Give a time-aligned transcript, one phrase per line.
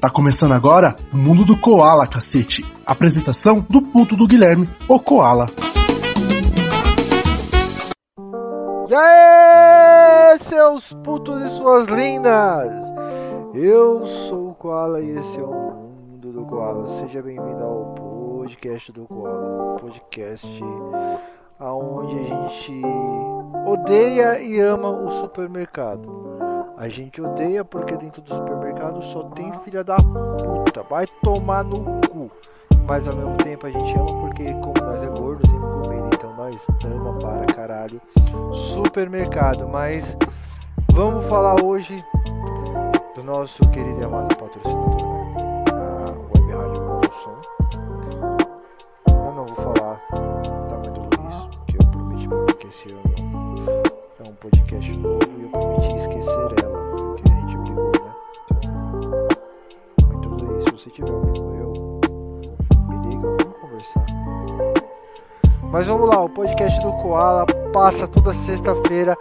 [0.00, 2.62] Tá começando agora o Mundo do Koala, cacete.
[2.84, 5.46] Apresentação do puto do Guilherme, o Koala.
[8.88, 12.70] E aí, seus putos e suas lindas!
[13.54, 16.86] Eu sou o Koala e esse é o Mundo do Koala.
[17.00, 20.46] Seja bem-vindo ao podcast do Koala, podcast
[21.58, 22.82] aonde a gente
[23.66, 26.45] odeia e ama o supermercado.
[26.78, 30.82] A gente odeia porque dentro do supermercado só tem filha da puta.
[30.82, 32.30] Vai tomar no cu.
[32.86, 36.14] Mas ao mesmo tempo a gente ama porque como nós é gordo, tem que comer.
[36.14, 38.00] Então nós ama para caralho
[38.52, 39.66] supermercado.
[39.66, 40.16] Mas
[40.92, 42.04] vamos falar hoje
[43.14, 45.00] do nosso querido e amado patrocinador,
[45.72, 46.46] a Web.
[49.08, 52.92] Eu não vou falar da mãe do Luiz, que eu prometi pra mim que esse
[52.92, 53.02] ano
[54.20, 56.45] é um podcast novo e eu prometi esquecer
[60.86, 61.72] você tiver ouvindo eu,
[62.88, 64.06] me liga, vamos conversar.
[65.72, 69.16] Mas vamos lá, o podcast do Koala passa toda sexta-feira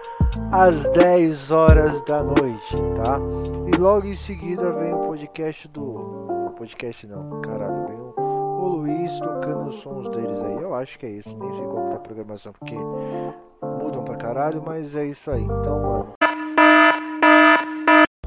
[0.52, 3.20] às 10 horas da noite, tá?
[3.68, 6.54] E logo em seguida vem o podcast do.
[6.56, 10.62] Podcast não, caralho, vem o, o Luiz tocando os sons deles aí.
[10.62, 14.16] Eu acho que é isso, nem sei qual que tá a programação, porque mudam pra
[14.16, 15.44] caralho, mas é isso aí.
[15.44, 16.15] Então, mano.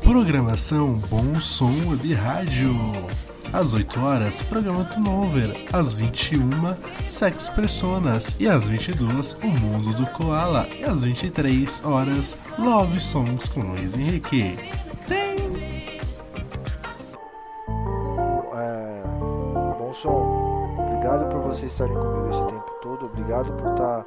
[0.09, 2.75] Programação Bom Som Web Rádio.
[3.53, 5.55] Às 8 horas, programa Tunover.
[5.71, 6.49] Às 21,
[7.05, 8.35] Sex Personas.
[8.41, 10.67] E às 22, O Mundo do Koala.
[10.69, 14.57] E às 23 horas, Love Songs com Luiz Henrique.
[15.07, 15.37] Tem!
[18.57, 19.03] É,
[19.79, 23.05] bom som, obrigado por vocês estarem comigo esse tempo todo.
[23.05, 24.07] Obrigado por estar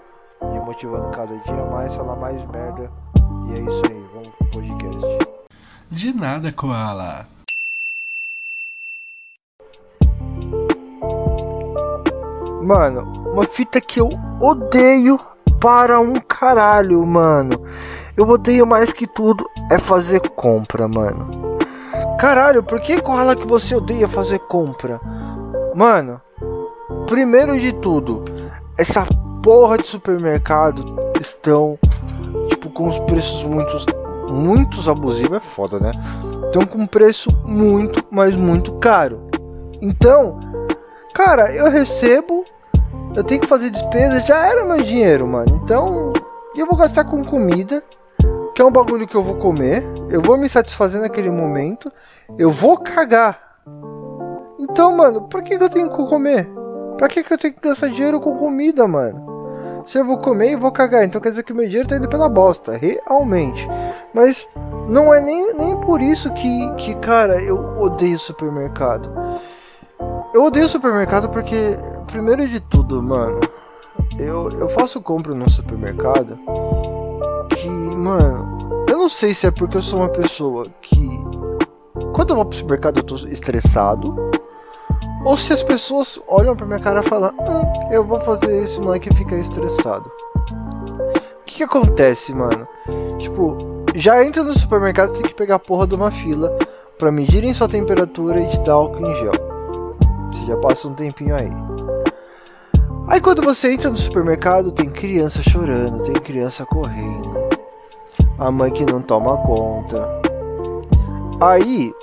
[0.51, 2.91] me motivando cada dia mais, falar mais merda.
[3.49, 5.30] E é isso aí, vamos pro podcast.
[5.91, 7.27] De nada, Koala.
[12.63, 14.07] Mano, uma fita que eu
[14.39, 15.19] odeio
[15.59, 17.65] para um caralho, mano.
[18.15, 21.57] Eu odeio mais que tudo é fazer compra, mano.
[22.17, 24.97] Caralho, por que Koala que você odeia fazer compra?
[25.75, 26.21] Mano,
[27.05, 28.23] primeiro de tudo,
[28.77, 29.05] essa
[29.43, 30.85] porra de supermercado
[31.19, 31.77] estão
[32.47, 33.85] tipo com os preços muitos
[34.31, 35.91] muitos abusivos, é foda, né?
[36.45, 39.27] Estão com preço muito, mas muito caro.
[39.81, 40.39] Então,
[41.13, 42.43] cara, eu recebo,
[43.15, 45.61] eu tenho que fazer despesa, já era meu dinheiro, mano.
[45.63, 46.13] Então,
[46.55, 47.83] eu vou gastar com comida,
[48.53, 51.91] que é um bagulho que eu vou comer, eu vou me satisfazer naquele momento,
[52.37, 53.39] eu vou cagar.
[54.59, 56.47] Então, mano, por que, que eu tenho que comer?
[56.97, 59.30] Pra que, que eu tenho que gastar dinheiro com comida, mano?
[59.85, 61.97] Se eu vou comer e vou cagar, então quer dizer que o meu dinheiro tá
[61.97, 63.67] indo pela bosta, realmente.
[64.13, 64.47] Mas
[64.87, 69.11] não é nem, nem por isso que, que, cara, eu odeio supermercado.
[70.33, 71.77] Eu odeio supermercado porque,
[72.07, 73.39] primeiro de tudo, mano,
[74.17, 76.37] eu, eu faço compra no supermercado
[77.49, 81.09] que, mano, eu não sei se é porque eu sou uma pessoa que,
[82.13, 84.15] quando eu vou pro supermercado, eu tô estressado.
[85.23, 88.79] Ou se as pessoas olham pra minha cara e falam, hum, eu vou fazer esse
[88.79, 90.11] moleque ficar estressado.
[91.41, 92.67] O que, que acontece, mano?
[93.19, 93.57] Tipo,
[93.93, 96.57] já entra no supermercado tem que pegar a porra de uma fila
[96.97, 99.31] pra medirem sua temperatura e te dar álcool em gel.
[100.31, 101.51] Você já passa um tempinho aí.
[103.07, 107.31] Aí quando você entra no supermercado, tem criança chorando, tem criança correndo,
[108.39, 110.07] a mãe que não toma conta.
[111.39, 111.93] Aí,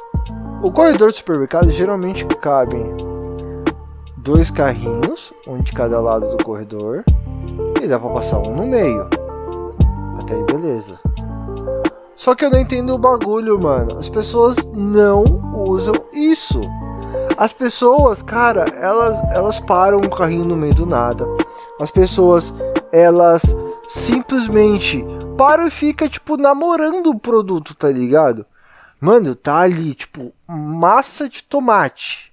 [0.62, 3.07] o corredor do supermercado geralmente cabem
[4.28, 7.02] dois carrinhos, um de cada lado do corredor,
[7.82, 9.08] e dá pra passar um no meio.
[10.20, 11.00] Até aí, beleza.
[12.14, 13.98] Só que eu não entendo o bagulho, mano.
[13.98, 15.24] As pessoas não
[15.66, 16.60] usam isso.
[17.38, 21.26] As pessoas, cara, elas, elas param um carrinho no meio do nada.
[21.80, 22.52] As pessoas,
[22.92, 23.40] elas
[23.88, 25.02] simplesmente
[25.38, 28.44] param e ficam, tipo, namorando o produto, tá ligado?
[29.00, 32.27] Mano, tá ali, tipo, massa de tomate.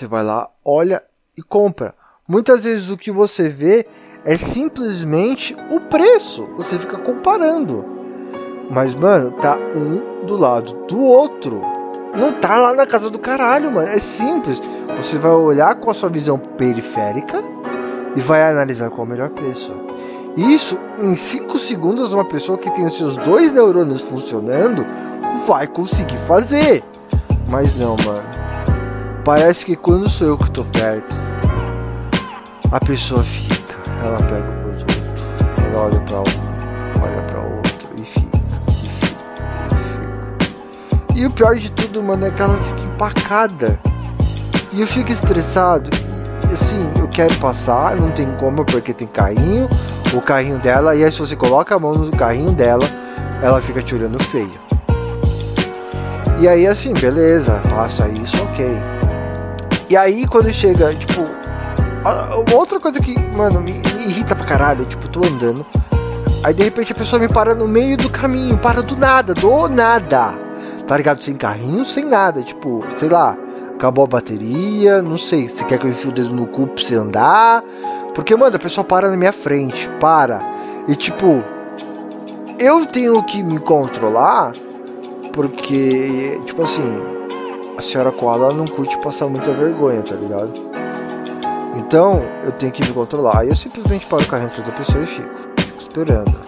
[0.00, 1.02] Você vai lá, olha
[1.36, 1.94] e compra.
[2.26, 3.86] Muitas vezes o que você vê
[4.24, 6.46] é simplesmente o preço.
[6.56, 7.84] Você fica comparando.
[8.70, 11.60] Mas, mano, tá um do lado do outro.
[12.16, 13.88] Não tá lá na casa do caralho, mano.
[13.88, 14.58] É simples.
[14.96, 17.44] Você vai olhar com a sua visão periférica
[18.16, 19.70] e vai analisar qual é o melhor preço.
[20.34, 24.82] Isso, em 5 segundos, uma pessoa que tem os seus dois neurônios funcionando
[25.46, 26.82] vai conseguir fazer.
[27.50, 28.39] Mas não, mano.
[29.24, 31.14] Parece que quando sou eu que tô perto,
[32.72, 33.76] a pessoa fica.
[34.02, 34.94] Ela pega o produto,
[35.58, 38.38] ela olha pra um, olha pra outro e fica,
[38.68, 39.14] e fica,
[39.70, 41.18] e fica.
[41.18, 43.78] E o pior de tudo, mano, é que ela fica empacada.
[44.72, 45.90] E eu fico estressado.
[46.50, 49.68] Assim, eu quero passar, não tem como porque tem carrinho,
[50.14, 52.88] o carrinho dela, e aí se você coloca a mão no carrinho dela,
[53.42, 54.58] ela fica te olhando feio.
[56.40, 58.66] E aí assim, beleza, passa isso, ok.
[59.90, 61.22] E aí quando chega, tipo,
[62.54, 65.66] outra coisa que, mano, me, me irrita pra caralho, tipo, tô andando.
[66.44, 69.66] Aí de repente a pessoa me para no meio do caminho, para do nada, do
[69.66, 70.32] nada.
[70.86, 71.24] Tá ligado?
[71.24, 72.40] Sem carrinho, sem nada.
[72.40, 73.36] Tipo, sei lá,
[73.74, 76.84] acabou a bateria, não sei, se quer que eu enfie o dedo no cu pra
[76.84, 77.64] você andar.
[78.14, 80.40] Porque, mano, a pessoa para na minha frente, para.
[80.86, 81.42] E tipo,
[82.60, 84.52] eu tenho que me controlar,
[85.32, 87.19] porque, tipo assim,
[87.80, 90.52] a senhora Koala não curte passar muita vergonha, tá ligado?
[91.76, 93.38] Então, eu tenho que me controlar.
[93.38, 96.38] Aí eu simplesmente paro o carrinho atrás da pessoa e fico, fico esperando.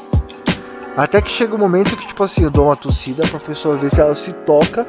[0.95, 3.91] Até que chega um momento que, tipo assim, eu dou uma tossida pra pessoa ver
[3.91, 4.87] se ela se toca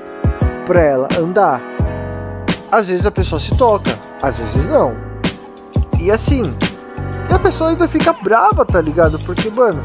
[0.66, 1.62] pra ela andar.
[2.70, 4.98] Às vezes a pessoa se toca, às vezes não.
[5.98, 6.44] E assim,
[7.30, 9.18] e a pessoa ainda fica brava, tá ligado?
[9.20, 9.82] Porque, mano,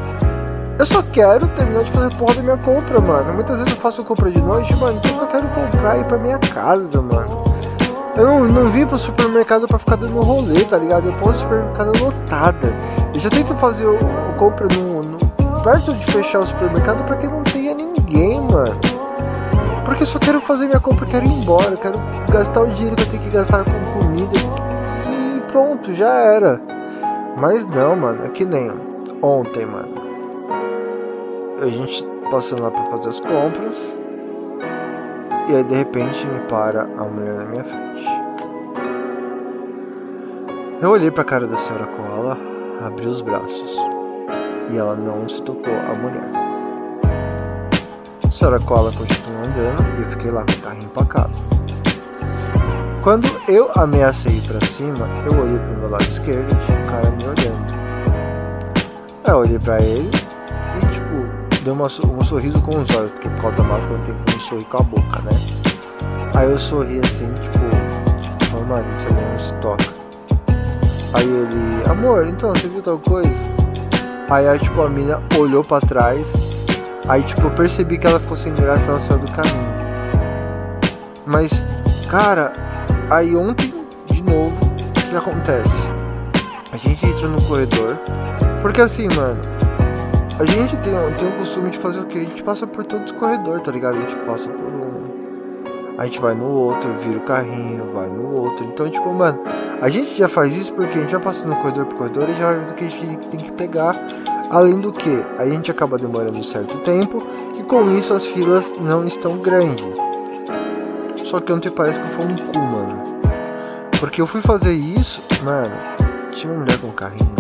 [0.79, 3.35] eu só quero terminar de fazer porra da minha compra, mano.
[3.35, 6.05] Muitas vezes eu faço compra de noite, mano, então eu só quero comprar e ir
[6.05, 7.45] pra minha casa, mano.
[8.17, 11.07] Eu não, não vim pro supermercado pra ficar dando rolê, tá ligado?
[11.07, 12.73] Eu posso supermercado lotada.
[13.15, 15.19] Eu já tento fazer o, o compra no, no,
[15.63, 18.79] perto de fechar o supermercado para que não tenha ninguém, mano.
[19.85, 21.99] Porque eu só quero fazer minha compra, quero ir embora, quero
[22.31, 24.39] gastar o dinheiro que eu tenho que gastar com comida
[25.09, 26.61] e pronto, já era.
[27.37, 28.71] Mas não, mano, é que nem
[29.23, 29.98] ontem, mano.
[31.61, 33.75] A gente passando lá pra fazer as compras.
[35.49, 38.07] E aí de repente me para a mulher na minha frente.
[40.81, 42.39] Eu olhei pra cara da senhora Koala,
[42.87, 43.77] abri os braços.
[44.71, 46.31] E ela não se tocou a mulher.
[48.25, 51.33] A senhora Koala continuou andando e eu fiquei lá com o carro empacado.
[53.03, 56.87] Quando eu ameacei ir pra cima, eu olhei pro meu lado esquerdo e tinha um
[56.87, 57.79] cara me olhando.
[59.27, 60.28] Eu olhei pra ele
[61.71, 64.65] uma, um sorriso com os olhos, porque por causa da máscara eu tenho que sorrir
[64.65, 65.33] com a boca, né?
[66.35, 69.99] Aí eu sorri assim, tipo, mano, isso aí não se toca.
[71.15, 73.33] Aí ele, amor, então, você viu tal coisa?
[74.31, 76.25] Aí, aí tipo, a mina olhou pra trás.
[77.09, 79.69] Aí, tipo, eu percebi que ela ficou sem graça, ela saiu do caminho.
[81.25, 81.51] Mas,
[82.11, 82.53] cara,
[83.11, 83.73] Aí ontem,
[84.05, 85.71] de novo, o que acontece?
[86.71, 87.97] A gente entra no corredor.
[88.61, 89.41] Porque assim, mano,
[90.41, 92.17] a gente tem, tem o costume de fazer o que?
[92.17, 93.97] A gente passa por todos os corredores, tá ligado?
[93.97, 95.99] A gente passa por um.
[95.99, 98.65] A gente vai no outro, vira o carrinho, vai no outro.
[98.65, 99.41] Então, tipo, mano,
[99.83, 102.39] a gente já faz isso porque a gente já passa no corredor por corredor e
[102.39, 103.97] já vai ver o que a gente tem que pegar.
[104.49, 107.21] Além do que, a gente acaba demorando um certo tempo
[107.59, 109.85] e com isso as filas não estão grandes.
[111.25, 113.21] Só que ontem parece que foi um cu, mano.
[113.99, 115.75] Porque eu fui fazer isso, mano.
[116.31, 117.35] Tinha uma mulher com um carrinho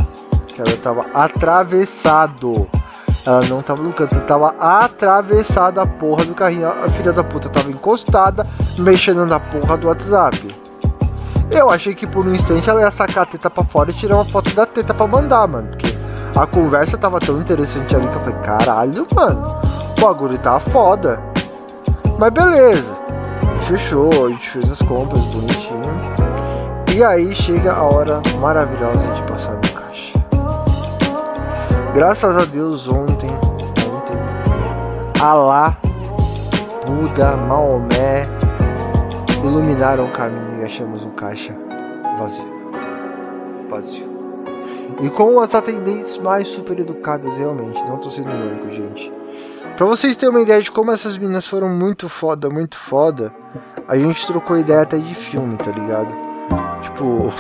[0.49, 2.69] que ela tava atravessado.
[3.27, 6.69] Ela não tava no canto, tava atravessada a porra do carrinho.
[6.69, 8.47] A filha da puta tava encostada,
[8.79, 10.49] mexendo na porra do WhatsApp.
[11.51, 14.17] Eu achei que por um instante ela ia sacar a teta pra fora e tirar
[14.17, 15.69] uma foto da teta pra mandar, mano.
[15.69, 15.97] Porque
[16.37, 19.61] a conversa tava tão interessante ali que eu falei, caralho, mano,
[19.97, 21.19] o bagulho tá foda.
[22.19, 22.99] Mas beleza
[23.69, 25.83] fechou, a gente fez as compras bonitinho.
[26.95, 29.58] E aí chega a hora maravilhosa de passar.
[31.99, 35.77] Graças a Deus ontem, ontem, Alá,
[36.87, 38.23] Buda, Maomé
[39.45, 41.53] iluminaram o caminho e achamos um caixa
[42.17, 42.45] vazio.
[43.69, 44.09] Vazio.
[45.03, 49.13] E com as atendentes mais super educadas realmente, não tô sendo único, gente.
[49.77, 53.33] Pra vocês terem uma ideia de como essas meninas foram muito foda, muito foda,
[53.89, 56.15] a gente trocou ideia até de filme, tá ligado?
[56.81, 57.33] Tipo,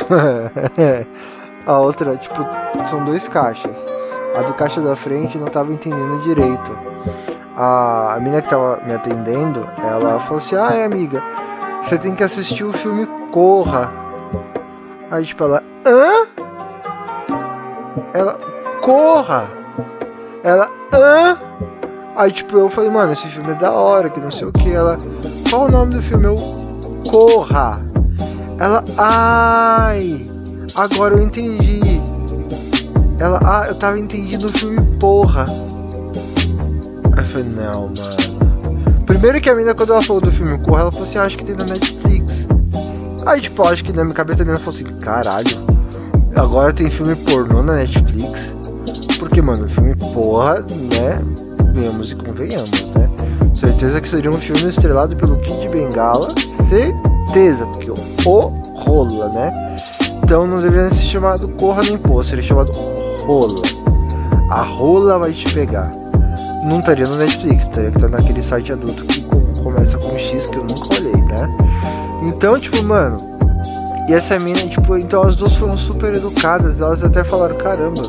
[1.64, 2.44] a outra, tipo,
[2.88, 3.97] são dois caixas.
[4.38, 6.78] A do caixa da frente não tava entendendo direito.
[7.56, 11.20] A, a menina que tava me atendendo, ela falou assim: Ah, é, amiga,
[11.82, 13.92] você tem que assistir o filme Corra.
[15.10, 16.28] Aí, tipo, ela, hã?
[18.14, 18.38] Ela,
[18.80, 19.50] Corra!
[20.44, 21.36] Ela, hã?
[22.14, 24.70] Aí, tipo, eu falei, mano, esse filme é da hora, que não sei o que.
[24.70, 24.98] Ela,
[25.50, 26.26] qual o nome do filme?
[26.26, 26.36] Eu,
[27.10, 27.72] Corra.
[28.60, 30.22] Ela, ai,
[30.76, 31.97] agora eu entendi.
[33.20, 35.44] Ela, ah, eu tava entendendo o filme Porra.
[37.16, 39.04] Aí eu falei, não, mano.
[39.06, 41.36] Primeiro que a menina, quando ela falou do filme Corra, ela falou assim, ah, acho
[41.36, 42.46] que tem na Netflix.
[43.26, 45.58] Aí, tipo, acho que na minha cabeça a menina falou assim, caralho,
[46.36, 48.52] agora tem filme pornô na Netflix.
[49.18, 51.20] Porque, mano, filme porra, né?
[51.78, 53.08] venhamos e convenhamos, né?
[53.54, 56.28] Certeza que seria um filme estrelado pelo Kid Bengala.
[56.68, 57.94] Certeza, porque o
[58.74, 59.52] rola, né?
[60.22, 62.72] Então não deveria ser chamado Corra nem Pô, seria chamado
[63.28, 63.60] Rola.
[64.48, 65.90] A rola vai te pegar.
[66.64, 69.20] Não estaria no Netflix, teria que estar naquele site adulto que
[69.62, 71.56] começa com X que eu nunca olhei, né?
[72.22, 73.18] Então, tipo, mano.
[74.08, 76.80] E essa mina, tipo, então as duas foram super educadas.
[76.80, 78.00] Elas até falaram: caramba,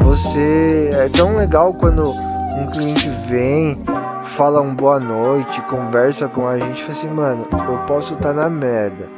[0.00, 3.80] você é tão legal quando um cliente vem,
[4.36, 6.82] fala um boa noite, conversa com a gente.
[6.82, 9.08] Fala assim, mano, eu posso estar tá na merda.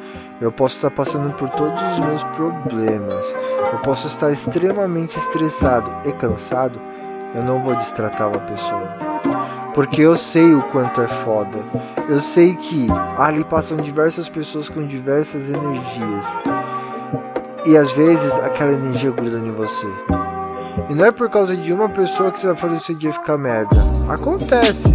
[0.41, 3.25] Eu posso estar passando por todos os meus problemas.
[3.73, 6.81] Eu posso estar extremamente estressado e cansado.
[7.35, 8.89] Eu não vou destratar uma pessoa.
[9.75, 11.59] Porque eu sei o quanto é foda.
[12.09, 16.27] Eu sei que ali passam diversas pessoas com diversas energias.
[17.65, 19.87] E às vezes aquela energia gruda em você.
[20.91, 23.39] E não é por causa de uma pessoa que você vai fazer seu dia ficar
[23.39, 23.77] merda.
[24.09, 24.93] Acontece.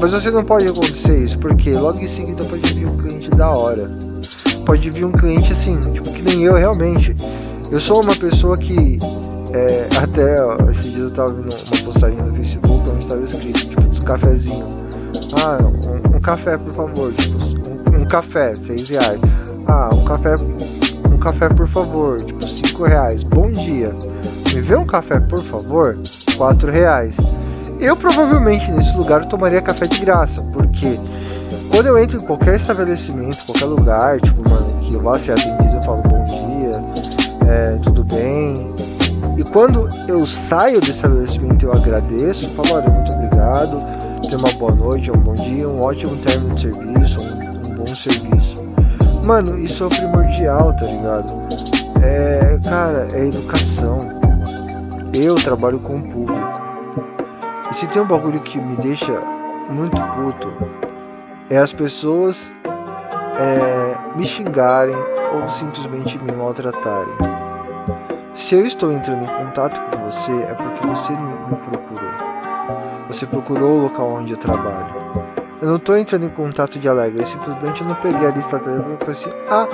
[0.00, 3.50] Mas você não pode acontecer isso, porque logo em seguida pode vir um cliente da
[3.50, 4.11] hora
[4.64, 7.14] pode vir um cliente assim, tipo, que nem eu realmente.
[7.70, 8.98] Eu sou uma pessoa que
[9.52, 13.60] é, até ó, esses dias eu tava vendo uma postagem no Facebook onde estava escrito,
[13.60, 14.72] tipo, dos cafezinhos.
[15.34, 19.20] Ah, um, um, café, por favor, tipo, um, um, café, seis reais.
[19.66, 20.34] Ah, um café,
[21.10, 23.22] um café, por favor, tipo, cinco reais.
[23.24, 23.94] Bom dia.
[24.54, 25.98] Me vê um café, por favor,
[26.36, 27.14] quatro reais.
[27.80, 30.98] Eu provavelmente nesse lugar eu tomaria café de graça, porque
[31.72, 35.74] quando eu entro em qualquer estabelecimento, qualquer lugar, tipo, mano, que eu vá ser atendido,
[35.74, 38.52] eu falo bom dia, é, tudo bem.
[39.38, 43.76] E quando eu saio do estabelecimento, eu agradeço, falo, olha, muito obrigado,
[44.22, 47.86] tenha uma boa noite, um bom dia, um ótimo término de serviço, um, um bom
[47.86, 48.64] serviço.
[49.24, 51.32] Mano, isso é o primordial, tá ligado?
[52.02, 53.98] É, cara, é educação.
[55.14, 56.60] Eu trabalho com o público.
[57.70, 59.12] E se tem um bagulho que me deixa
[59.70, 60.48] muito puto,
[61.52, 62.50] é as pessoas
[63.38, 64.96] é, me xingarem
[65.34, 67.12] ou simplesmente me maltratarem.
[68.34, 72.10] Se eu estou entrando em contato com você, é porque você me procurou.
[73.08, 74.94] Você procurou o local onde eu trabalho.
[75.60, 79.10] Eu não estou entrando em contato de alegre, eu simplesmente não peguei a lista telefônica
[79.10, 79.68] e falei assim: ah,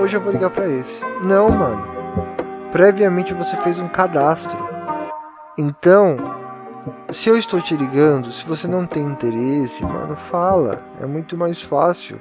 [0.00, 1.00] hoje eu vou ligar para esse.
[1.24, 1.88] Não, mano.
[2.70, 4.56] Previamente você fez um cadastro.
[5.58, 6.16] Então,
[7.10, 10.82] se eu estou te ligando, se você não tem interesse, mano, fala.
[11.00, 12.20] É muito mais fácil.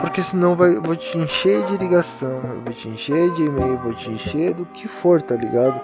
[0.00, 3.78] Porque senão vai, eu vou te encher de ligação, eu vou te encher de e-mail,
[3.78, 5.80] vou te encher do que for, tá ligado?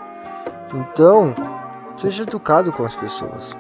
[0.75, 1.35] Então,
[2.01, 3.57] seja educado com as pessoas.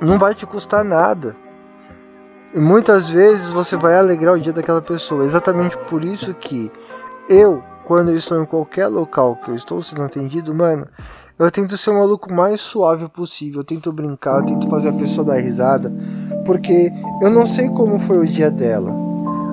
[0.00, 1.36] Não vai te custar nada.
[2.54, 5.24] E muitas vezes você vai alegrar o dia daquela pessoa.
[5.24, 6.70] Exatamente por isso que
[7.28, 10.86] eu, quando eu estou em qualquer local que eu estou sendo atendido, mano,
[11.38, 14.92] eu tento ser o maluco mais suave possível, eu tento brincar, eu tento fazer a
[14.92, 15.92] pessoa dar risada,
[16.44, 16.92] porque
[17.22, 18.92] eu não sei como foi o dia dela.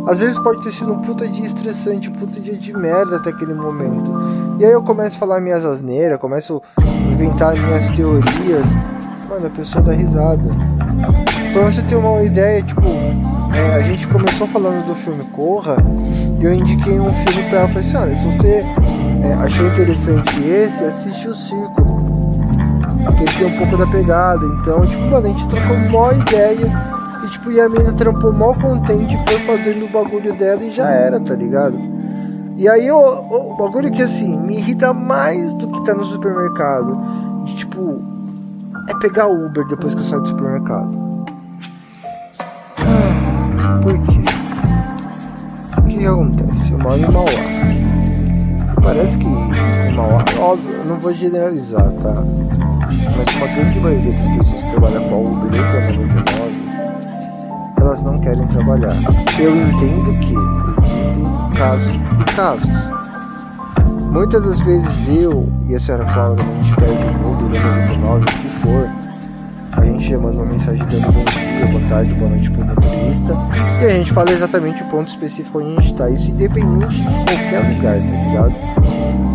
[0.08, 3.30] Às vezes pode ter sido um puta dia estressante, um puta dia de merda até
[3.30, 4.12] aquele momento.
[4.60, 8.65] E aí eu começo a falar minhas asneiras, começo a inventar minhas teorias.
[9.30, 10.50] Mano, a pessoa dá risada.
[11.54, 12.82] Pra você ter uma ideia, tipo,
[13.56, 15.77] é, a gente começou falando do filme Corra,
[16.39, 18.65] e eu indiquei um filme pra ela, falei assim, olha, se você
[19.24, 22.05] é, achei interessante esse, assiste o Círculo.
[23.17, 24.45] Porque ele um pouco da pegada.
[24.45, 26.95] Então, tipo, mano, a gente trocou uma ideia.
[27.24, 30.89] E tipo, e a mina trampou mal contente, foi fazendo o bagulho dela e já
[30.89, 31.77] era, tá ligado?
[32.57, 36.98] E aí o, o, bagulho que assim, me irrita mais do que tá no supermercado.
[37.45, 38.01] De, tipo,
[38.88, 41.25] é pegar Uber depois que eu saio do supermercado.
[42.77, 44.24] Ah, por quê?
[45.77, 46.72] O que acontece?
[46.72, 47.95] Eu moro em Mauá
[48.86, 52.13] parece que uma óbvio, eu não vou generalizar, tá?
[53.18, 56.56] Mas uma grande maioria das pessoas que trabalham com a Uber a 99,
[57.82, 58.96] elas não querem trabalhar.
[59.39, 60.36] Eu entendo que
[60.86, 62.70] existem casos e casos.
[64.12, 68.22] Muitas das vezes eu e a senhora Cláudia, a gente perde o Uber ou 99,
[68.22, 68.89] o que for,
[69.72, 71.45] a gente já manda uma mensagem dando bom dia,
[71.88, 73.34] tarde, boa noite pro motorista.
[73.82, 76.10] E a gente fala exatamente o ponto específico onde a gente tá.
[76.10, 78.56] Isso independente de qualquer lugar, tá ligado?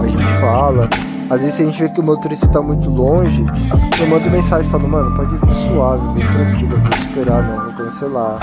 [0.02, 0.88] A gente fala.
[1.30, 3.46] Às vezes a gente vê que o motorista tá muito longe,
[4.00, 7.74] eu mando mensagem falo, mano, pode vir suave, bem tranquilo, eu vou esperar, não, vou
[7.76, 8.40] cancelar.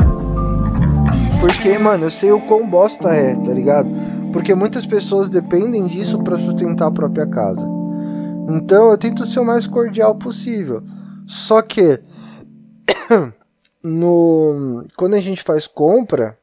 [1.42, 3.90] Porque, mano, eu sei o quão bosta é, tá ligado?
[4.32, 7.68] Porque muitas pessoas dependem disso para sustentar a própria casa.
[8.48, 10.82] Então eu tento ser o mais cordial possível.
[11.28, 12.00] Só que
[13.84, 16.38] no quando a gente faz compra,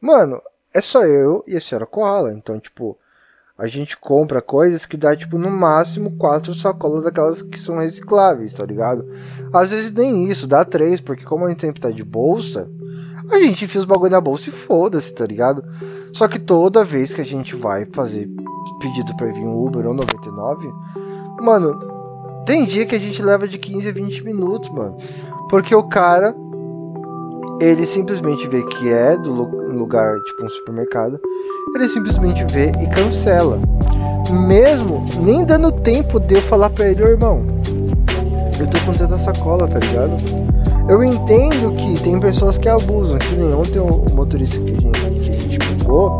[0.00, 0.40] mano,
[0.72, 2.32] é só eu e a senhora Koala.
[2.32, 2.98] Então, tipo,
[3.56, 8.52] a gente compra coisas que dá, tipo, no máximo quatro sacolas daquelas que são recicláveis,
[8.52, 9.08] tá ligado?
[9.52, 12.68] Às vezes nem isso, dá três, porque como a gente sempre tá de bolsa,
[13.30, 15.64] a gente enfia os bagulho na bolsa e foda-se, tá ligado?
[16.12, 18.28] Só que toda vez que a gente vai fazer
[18.80, 20.68] pedido pra vir um Uber ou 99,
[21.40, 21.78] mano,
[22.44, 24.98] tem dia que a gente leva de 15 a 20 minutos, mano.
[25.48, 26.34] Porque o cara,
[27.60, 31.20] ele simplesmente vê que é do lugar, tipo um supermercado,
[31.74, 33.58] ele simplesmente vê e cancela.
[34.30, 37.44] Mesmo nem dando tempo de eu falar pra ele, irmão,
[38.58, 40.16] eu tô com tanta sacola, tá ligado?
[40.88, 45.00] Eu entendo que tem pessoas que abusam, que nem ontem o motorista que a gente,
[45.00, 46.18] que a gente pegou,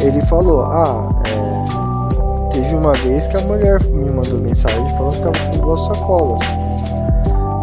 [0.00, 5.22] ele falou, ah, é, teve uma vez que a mulher me mandou mensagem falando que
[5.22, 6.40] tava com duas sacolas.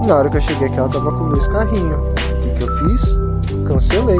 [0.07, 2.18] Na hora que eu cheguei aqui, ela tava com dois carrinhos.
[2.79, 3.01] Fiz?
[3.67, 4.19] Cancelei.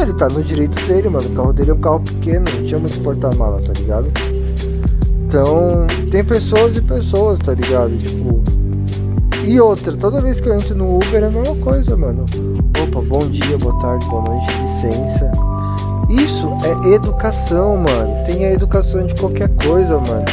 [0.00, 1.26] Ele tá no direito dele, mano.
[1.28, 4.06] O carro dele é um carro pequeno, não tinha muito porta-mala, tá ligado?
[5.26, 7.96] Então, tem pessoas e pessoas, tá ligado?
[7.96, 8.42] Tipo.
[9.44, 12.24] E outra, toda vez que eu entro no Uber é a mesma coisa, mano.
[12.82, 15.32] Opa, bom dia, boa tarde, boa noite, licença.
[16.08, 18.24] Isso é educação, mano.
[18.26, 20.24] Tem a educação de qualquer coisa, mano.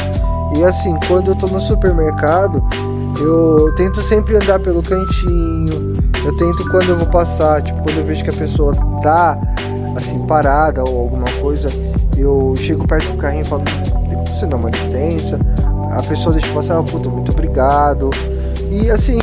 [0.56, 2.62] E assim, quando eu tô no supermercado,
[3.20, 5.89] eu tento sempre andar pelo cantinho.
[6.24, 9.38] Eu tento quando eu vou passar, tipo, quando eu vejo que a pessoa tá
[9.96, 11.68] assim parada ou alguma coisa,
[12.16, 13.62] eu chego perto do carrinho e falo,
[14.26, 15.38] você dá uma licença.
[15.92, 18.10] A pessoa deixa passar, oh, puta, muito obrigado.
[18.70, 19.18] E assim,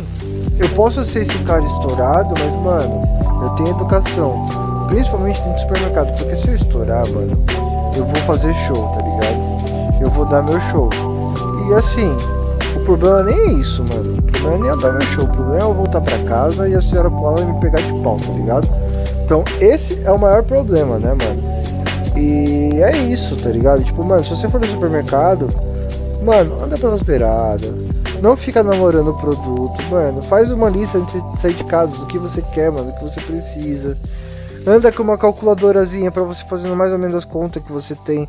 [0.60, 3.04] eu posso ser esse cara estourado, mas mano,
[3.44, 4.46] eu tenho educação.
[4.88, 7.38] Principalmente no supermercado, porque se eu estourar, mano,
[7.96, 10.02] eu vou fazer show, tá ligado?
[10.02, 10.90] Eu vou dar meu show.
[11.70, 12.16] E assim,
[12.86, 14.18] problema nem é isso, mano.
[14.18, 15.24] O problema é nem andar no show.
[15.24, 18.18] O problema é eu voltar pra casa e a senhora Paula me pegar de pau,
[18.18, 18.68] tá ligado?
[19.26, 21.58] Então, esse é o maior problema, né, mano?
[22.16, 23.84] E é isso, tá ligado?
[23.84, 25.48] Tipo, mano, se você for no supermercado,
[26.24, 27.72] mano, anda pelas beiradas.
[28.22, 30.24] Não fica namorando o produto, mano.
[30.24, 33.04] Faz uma lista antes de sair de casa do que você quer, mano, do que
[33.04, 33.96] você precisa.
[34.66, 38.28] Anda com uma calculadorazinha para você fazer mais ou menos as contas que você tem.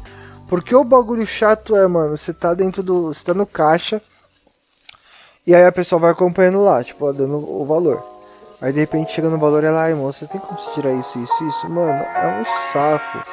[0.49, 3.15] Porque o bagulho chato é, mano, você tá dentro do.
[3.15, 4.01] Você tá no caixa.
[5.49, 8.05] E aí a pessoa vai acompanhando lá, tipo, dando o valor.
[8.61, 11.19] Aí de repente chega no valor e ela, ai moça, tem como você tirar isso,
[11.19, 11.71] isso, isso?
[11.71, 13.25] Mano, é um saco.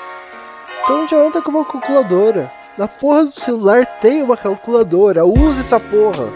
[0.82, 2.50] Então já anda com uma calculadora.
[2.78, 6.30] Na porra do celular tem uma calculadora, use essa porra.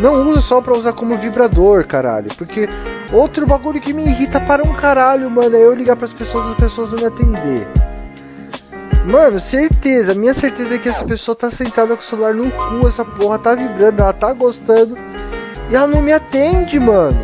[0.00, 2.34] Não use só pra usar como vibrador, caralho.
[2.38, 2.66] Porque
[3.12, 6.52] outro bagulho que me irrita para um caralho, mano, é eu ligar pras pessoas e
[6.52, 7.68] as pessoas não me atender.
[9.04, 12.88] Mano, certeza, minha certeza é que essa pessoa tá sentada com o celular no cu,
[12.88, 15.09] essa porra tá vibrando, ela tá gostando
[15.70, 17.18] e ela não me atende, mano.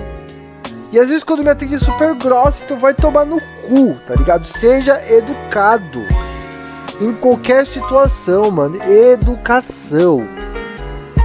[0.93, 4.15] E às vezes quando me atende é super grossa, então vai tomar no cu, tá
[4.15, 4.47] ligado?
[4.47, 6.01] Seja educado.
[7.01, 8.81] Em qualquer situação, mano.
[8.91, 10.27] Educação.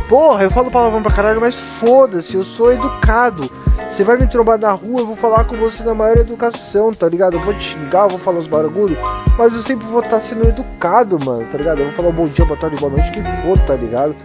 [0.10, 3.50] Porra, eu falo palavrão pra caralho, mas foda-se, eu sou educado.
[3.90, 7.08] Você vai me trombar na rua, eu vou falar com você na maior educação, tá
[7.08, 7.36] ligado?
[7.36, 8.98] Eu vou te xingar, eu vou falar os barulhos,
[9.38, 11.80] mas eu sempre vou estar tá sendo educado, mano, tá ligado?
[11.80, 14.16] Eu vou falar bom dia, boa tarde, boa noite, que for, tá ligado?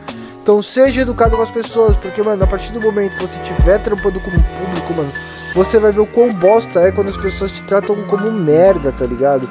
[0.46, 3.82] Então seja educado com as pessoas, porque, mano, a partir do momento que você estiver
[3.82, 5.12] trampando com o público, mano,
[5.52, 9.04] você vai ver o quão bosta é quando as pessoas te tratam como merda, tá
[9.04, 9.50] ligado?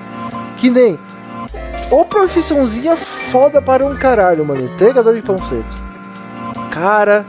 [0.56, 0.98] Que nem.
[1.92, 4.64] Ô profissãozinha foda para um caralho, mano.
[4.64, 5.76] Entregador de panfleto.
[6.72, 7.26] Cara,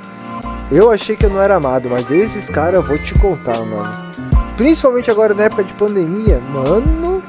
[0.71, 4.13] eu achei que eu não era amado, mas esses caras eu vou te contar, mano.
[4.57, 7.21] Principalmente agora na época de pandemia, mano.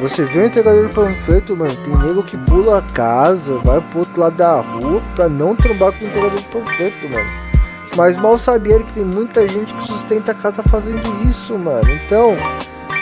[0.00, 4.00] Você vê o entregador de panfleto, mano, tem nego que pula a casa, vai pro
[4.00, 7.48] outro lado da rua pra não trombar com o entregador de panfleto, mano.
[7.96, 11.90] Mas mal sabia ele que tem muita gente que sustenta a casa fazendo isso, mano.
[11.90, 12.36] Então,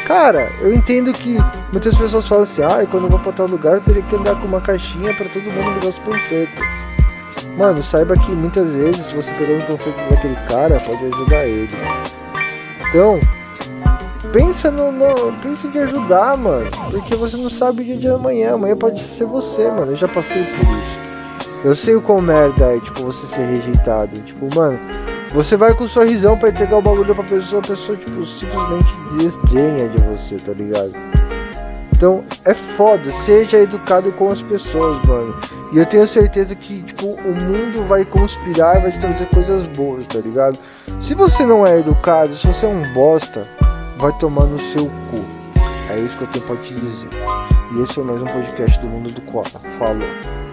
[0.07, 1.37] cara, eu entendo que
[1.71, 4.35] muitas pessoas falam assim, ah, quando eu vou pra tal lugar eu teria que andar
[4.37, 6.65] com uma caixinha pra todo mundo ligar os panfletos.
[7.59, 11.77] Mano, saiba que muitas vezes se você pegar um panfleto daquele cara, pode ajudar ele.
[12.89, 13.21] Então,
[14.33, 16.71] pensa no, no pensa em ajudar, mano.
[16.91, 18.55] Porque você não sabe o dia de amanhã.
[18.55, 19.93] Amanhã pode ser você, mano.
[19.93, 20.97] Eu já passei por isso.
[21.65, 24.21] Eu sei o quão merda é, tipo, você ser rejeitado.
[24.21, 24.79] Tipo, mano,
[25.33, 28.95] você vai com um sorrisão pra entregar o bagulho pra pessoa, a pessoa, tipo, simplesmente
[29.19, 30.93] desdenha de você, tá ligado?
[31.93, 33.11] Então, é foda.
[33.25, 35.35] Seja educado com as pessoas, mano.
[35.73, 39.67] E eu tenho certeza que, tipo, o mundo vai conspirar e vai te trazer coisas
[39.67, 40.59] boas, tá ligado?
[41.01, 43.47] Se você não é educado, se você é um bosta,
[43.97, 45.25] vai tomar no seu cu.
[45.91, 47.09] É isso que eu tenho pra te dizer.
[47.75, 49.49] E esse foi mais um podcast do Mundo do Koala.
[49.79, 50.46] Falou.